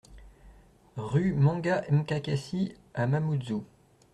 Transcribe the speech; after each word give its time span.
RUE 0.97 1.31
MANGA 1.35 1.85
M'KAKASSI 1.91 2.73
à 2.95 3.05
Mamoudzou 3.05 3.63